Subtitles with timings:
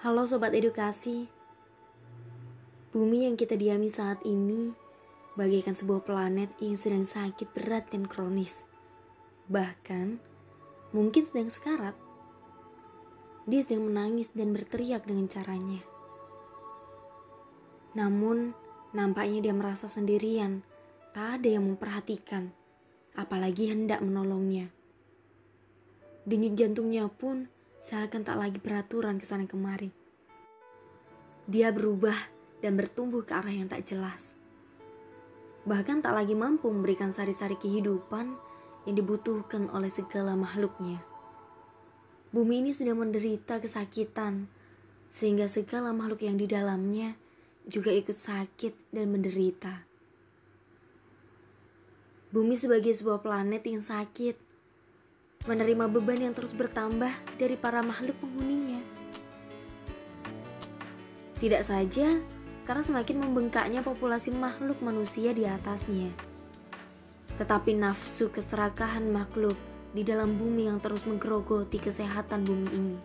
[0.00, 1.28] Halo Sobat Edukasi.
[2.88, 4.72] Bumi yang kita diami saat ini
[5.36, 8.64] Bagaikan sebuah planet yang sedang sakit berat dan kronis.
[9.52, 10.16] Bahkan
[10.96, 11.92] Mungkin sedang sekarat.
[13.44, 15.84] Dia sedang menangis dan berteriak dengan caranya.
[17.92, 18.56] Namun
[18.96, 20.64] Nampaknya dia merasa sendirian.
[21.12, 22.48] Tak ada yang memperhatikan
[23.12, 24.72] Apalagi hendak menolongnya.
[26.24, 29.99] Denyut jantungnya pun seakan tak lagi beraturan ke sana kemari.
[31.50, 32.14] Dia berubah
[32.62, 34.38] dan bertumbuh ke arah yang tak jelas.
[35.66, 38.38] Bahkan tak lagi mampu memberikan sari-sari kehidupan
[38.86, 41.02] yang dibutuhkan oleh segala makhluknya.
[42.30, 44.46] Bumi ini sedang menderita kesakitan,
[45.10, 47.18] sehingga segala makhluk yang di dalamnya
[47.66, 49.90] juga ikut sakit dan menderita.
[52.30, 54.38] Bumi sebagai sebuah planet yang sakit,
[55.50, 57.10] menerima beban yang terus bertambah
[57.42, 58.69] dari para makhluk penghuninya.
[61.40, 62.20] Tidak saja
[62.68, 66.12] karena semakin membengkaknya populasi makhluk manusia di atasnya,
[67.40, 69.56] tetapi nafsu keserakahan makhluk
[69.96, 72.96] di dalam bumi yang terus menggerogoti kesehatan bumi ini.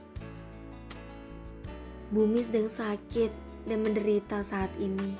[2.11, 3.31] Bumi sedang sakit
[3.65, 5.15] dan menderita saat ini,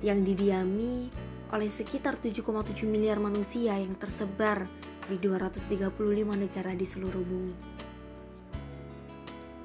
[0.00, 1.10] yang didiami
[1.50, 4.64] oleh sekitar 7,7 miliar manusia yang tersebar
[5.10, 5.90] di 235
[6.38, 7.54] negara di seluruh bumi.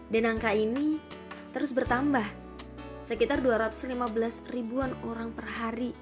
[0.09, 0.97] Dan angka ini
[1.55, 2.27] terus bertambah,
[3.07, 3.95] sekitar 215
[4.51, 5.95] ribuan orang per hari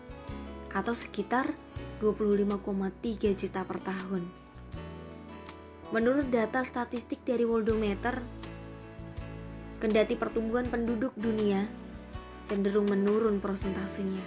[0.73, 1.53] atau sekitar
[2.01, 4.25] 25,3 juta per tahun.
[5.93, 8.17] Menurut data statistik dari Worldometer,
[9.77, 11.69] kendati pertumbuhan penduduk dunia
[12.49, 14.25] cenderung menurun prosentasenya.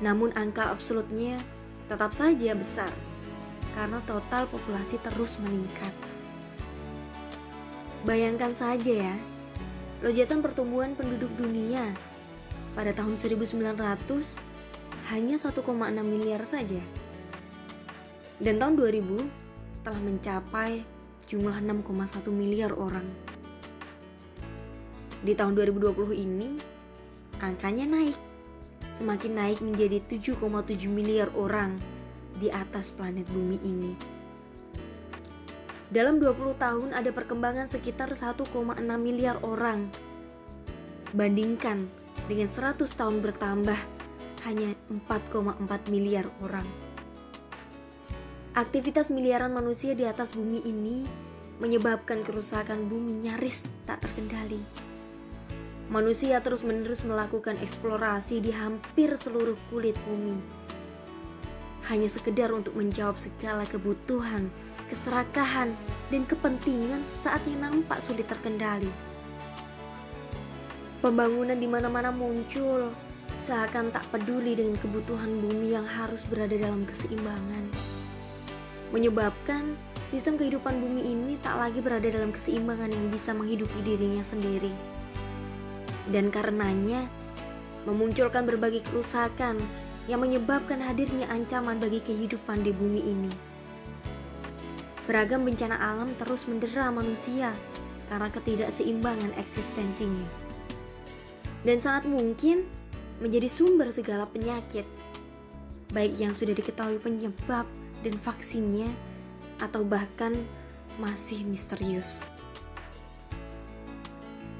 [0.00, 1.36] Namun angka absolutnya
[1.84, 2.88] tetap saja besar
[3.76, 5.92] karena total populasi terus meningkat.
[8.08, 9.16] Bayangkan saja ya,
[10.00, 11.92] lonjakan pertumbuhan penduduk dunia
[12.72, 13.76] pada tahun 1900
[15.12, 15.60] hanya 1,6
[16.04, 16.80] miliar saja.
[18.40, 20.80] Dan tahun 2000 telah mencapai
[21.28, 23.04] jumlah 6,1 miliar orang.
[25.20, 26.56] Di tahun 2020 ini,
[27.44, 28.16] angkanya naik.
[28.96, 31.76] Semakin naik menjadi 7,7 miliar orang
[32.40, 34.19] di atas planet bumi ini.
[35.90, 38.46] Dalam 20 tahun ada perkembangan sekitar 1,6
[38.94, 39.90] miliar orang.
[41.10, 41.82] Bandingkan
[42.30, 43.74] dengan 100 tahun bertambah
[44.46, 46.62] hanya 4,4 miliar orang.
[48.54, 51.02] Aktivitas miliaran manusia di atas bumi ini
[51.58, 54.62] menyebabkan kerusakan bumi nyaris tak terkendali.
[55.90, 60.38] Manusia terus-menerus melakukan eksplorasi di hampir seluruh kulit bumi
[61.90, 64.46] hanya sekedar untuk menjawab segala kebutuhan,
[64.90, 65.70] keserakahan,
[66.10, 68.90] dan kepentingan saat yang nampak sulit terkendali.
[71.00, 72.92] Pembangunan di mana-mana muncul,
[73.40, 77.64] seakan tak peduli dengan kebutuhan bumi yang harus berada dalam keseimbangan.
[78.90, 79.78] Menyebabkan
[80.10, 84.74] sistem kehidupan bumi ini tak lagi berada dalam keseimbangan yang bisa menghidupi dirinya sendiri.
[86.10, 87.06] Dan karenanya,
[87.88, 89.56] memunculkan berbagai kerusakan
[90.10, 93.49] yang menyebabkan hadirnya ancaman bagi kehidupan di bumi ini.
[95.10, 97.50] Beragam bencana alam terus mendera manusia
[98.06, 100.22] karena ketidakseimbangan eksistensinya.
[101.66, 102.62] Dan sangat mungkin
[103.18, 104.86] menjadi sumber segala penyakit,
[105.90, 107.66] baik yang sudah diketahui penyebab
[108.06, 108.86] dan vaksinnya,
[109.58, 110.30] atau bahkan
[111.02, 112.30] masih misterius.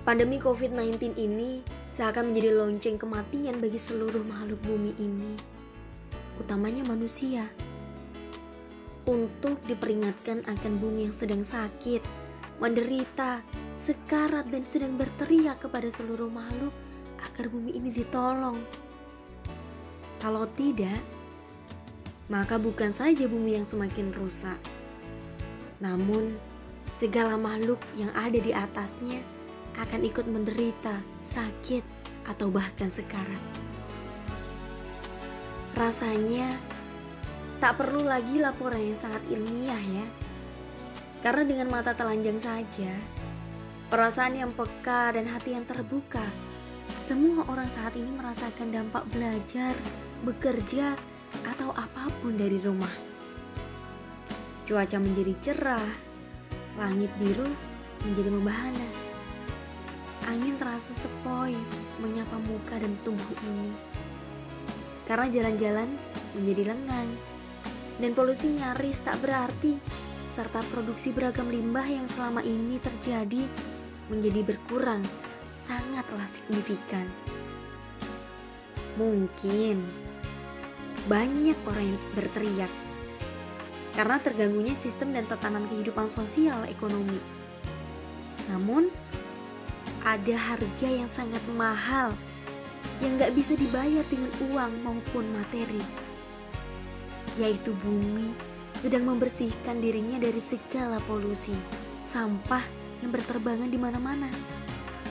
[0.03, 1.63] Pandemi COVID-19 ini
[1.95, 5.39] seakan menjadi lonceng kematian bagi seluruh makhluk bumi ini,
[6.43, 7.47] utamanya manusia.
[9.09, 12.05] Untuk diperingatkan akan bumi yang sedang sakit,
[12.61, 13.41] menderita,
[13.81, 16.73] sekarat dan sedang berteriak kepada seluruh makhluk
[17.25, 18.61] agar bumi ini ditolong.
[20.21, 21.01] Kalau tidak,
[22.29, 24.61] maka bukan saja bumi yang semakin rusak,
[25.81, 26.37] namun
[26.93, 29.25] segala makhluk yang ada di atasnya
[29.81, 30.93] akan ikut menderita,
[31.25, 31.81] sakit,
[32.29, 33.41] atau bahkan sekarat.
[35.73, 36.53] Rasanya
[37.61, 40.07] tak perlu lagi laporan yang sangat ilmiah ya.
[41.21, 42.93] Karena dengan mata telanjang saja,
[43.93, 46.25] perasaan yang peka dan hati yang terbuka,
[47.05, 49.77] semua orang saat ini merasakan dampak belajar,
[50.25, 50.97] bekerja,
[51.45, 52.93] atau apa pun dari rumah.
[54.65, 55.91] Cuaca menjadi cerah,
[56.81, 57.47] langit biru
[58.09, 59.11] menjadi membahana
[60.31, 61.59] angin terasa sepoi
[61.99, 63.75] menyapa muka dan tubuh ini.
[65.11, 65.91] Karena jalan-jalan
[66.39, 67.09] menjadi lengan,
[68.01, 69.77] dan polusi nyaris tak berarti,
[70.33, 73.45] serta produksi beragam limbah yang selama ini terjadi
[74.09, 75.05] menjadi berkurang
[75.55, 77.05] sangatlah signifikan.
[78.97, 79.85] Mungkin
[81.09, 82.73] banyak orang yang berteriak
[83.95, 87.19] karena terganggunya sistem dan tatanan kehidupan sosial ekonomi.
[88.49, 88.89] Namun,
[90.01, 92.15] ada harga yang sangat mahal
[93.05, 95.81] yang gak bisa dibayar dengan uang maupun materi,
[97.41, 98.37] yaitu bumi
[98.77, 101.57] sedang membersihkan dirinya dari segala polusi,
[102.05, 102.65] sampah
[103.01, 104.29] yang berterbangan di mana-mana,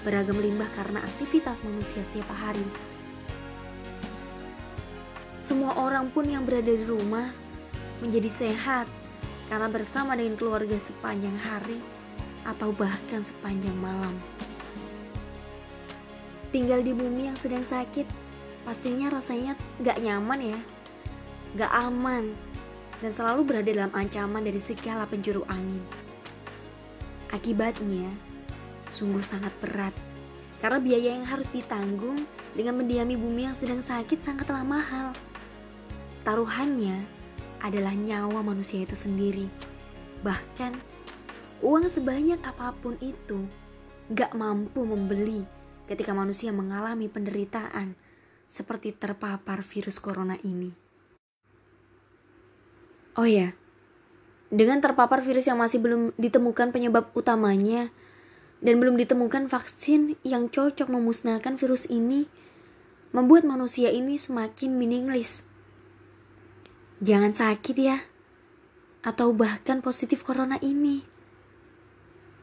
[0.06, 2.66] beragam limbah karena aktivitas manusia setiap hari.
[5.42, 7.34] Semua orang pun yang berada di rumah
[8.02, 8.86] menjadi sehat
[9.50, 11.82] karena bersama dengan keluarga sepanjang hari
[12.46, 14.14] atau bahkan sepanjang malam.
[16.50, 18.10] Tinggal di bumi yang sedang sakit,
[18.66, 19.54] pastinya rasanya
[19.86, 20.60] gak nyaman ya,
[21.58, 22.36] gak aman,
[23.00, 25.82] dan selalu berada dalam ancaman dari segala penjuru angin.
[27.32, 28.10] Akibatnya,
[28.92, 29.96] sungguh sangat berat,
[30.60, 32.18] karena biaya yang harus ditanggung
[32.54, 35.16] dengan mendiami bumi yang sedang sakit sangatlah mahal.
[36.28, 37.06] Taruhannya
[37.64, 39.48] adalah nyawa manusia itu sendiri.
[40.20, 40.76] Bahkan,
[41.64, 43.48] uang sebanyak apa pun itu
[44.12, 45.48] gak mampu membeli
[45.88, 47.96] ketika manusia mengalami penderitaan
[48.50, 50.89] seperti terpapar virus corona ini.
[53.18, 53.58] Oh ya,
[54.50, 57.90] dengan terpapar virus yang masih belum ditemukan penyebab utamanya
[58.60, 62.30] dan belum ditemukan vaksin yang cocok memusnahkan virus ini,
[63.14, 65.50] membuat manusia ini semakin meaningless
[67.00, 68.04] Jangan sakit ya,
[69.08, 71.08] atau bahkan positif corona ini.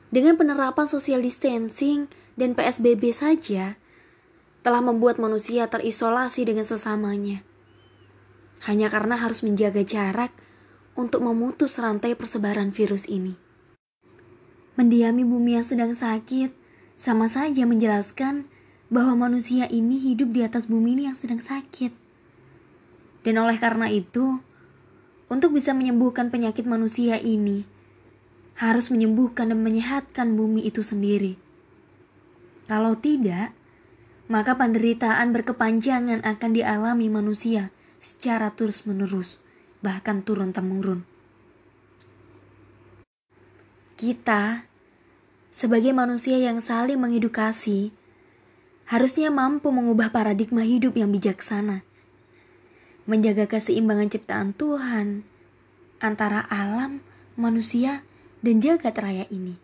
[0.08, 2.08] Dengan penerapan social distancing
[2.40, 3.76] dan PSBB saja,
[4.64, 7.44] telah membuat manusia terisolasi dengan sesamanya.
[8.64, 10.32] Hanya karena harus menjaga jarak
[10.96, 13.36] untuk memutus rantai persebaran virus ini.
[14.80, 16.52] Mendiami bumi yang sedang sakit
[16.96, 18.48] sama saja menjelaskan
[18.88, 21.92] bahwa manusia ini hidup di atas bumi ini yang sedang sakit.
[23.22, 24.40] Dan oleh karena itu,
[25.26, 27.66] untuk bisa menyembuhkan penyakit manusia ini,
[28.56, 31.36] harus menyembuhkan dan menyehatkan bumi itu sendiri.
[32.70, 33.52] Kalau tidak,
[34.26, 39.42] maka penderitaan berkepanjangan akan dialami manusia secara terus-menerus,
[39.86, 41.06] bahkan turun-temurun.
[43.94, 44.66] Kita,
[45.54, 47.94] sebagai manusia yang saling mengedukasi,
[48.90, 51.86] harusnya mampu mengubah paradigma hidup yang bijaksana
[53.06, 55.22] menjaga keseimbangan ciptaan Tuhan
[56.02, 57.00] antara alam,
[57.38, 58.02] manusia,
[58.42, 59.54] dan jagat raya ini.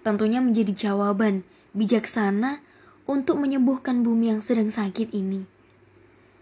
[0.00, 1.44] Tentunya menjadi jawaban
[1.76, 2.64] bijaksana
[3.04, 5.44] untuk menyembuhkan bumi yang sedang sakit ini,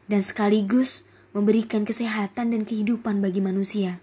[0.07, 1.03] dan sekaligus
[1.39, 4.03] memberikan kesehatan dan kehidupan bagi manusia.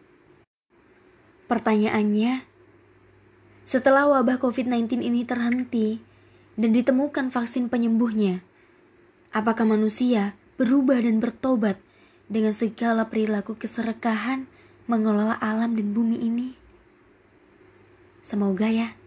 [1.51, 2.47] Pertanyaannya,
[3.67, 5.99] setelah wabah COVID-19 ini terhenti
[6.55, 8.41] dan ditemukan vaksin penyembuhnya,
[9.35, 11.77] apakah manusia berubah dan bertobat
[12.31, 14.49] dengan segala perilaku keserakahan
[14.89, 16.49] mengelola alam dan bumi ini.
[18.25, 18.97] Semoga ya.